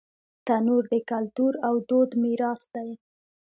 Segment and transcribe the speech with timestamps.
[0.45, 2.91] تنور د کلتور او دود میراث دی